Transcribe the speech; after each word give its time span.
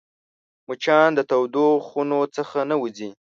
مچان 0.67 1.09
د 1.15 1.19
تودو 1.29 1.67
خونو 1.87 2.19
څخه 2.35 2.57
نه 2.69 2.75
وځي 2.81 3.09